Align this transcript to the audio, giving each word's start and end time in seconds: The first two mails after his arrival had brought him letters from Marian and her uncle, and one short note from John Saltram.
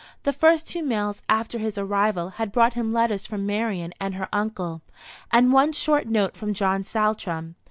The 0.23 0.33
first 0.33 0.67
two 0.67 0.81
mails 0.81 1.21
after 1.29 1.59
his 1.59 1.77
arrival 1.77 2.29
had 2.41 2.51
brought 2.51 2.73
him 2.73 2.91
letters 2.91 3.27
from 3.27 3.45
Marian 3.45 3.93
and 3.99 4.15
her 4.15 4.27
uncle, 4.33 4.81
and 5.31 5.53
one 5.53 5.73
short 5.73 6.07
note 6.07 6.35
from 6.35 6.55
John 6.55 6.83
Saltram. 6.83 7.53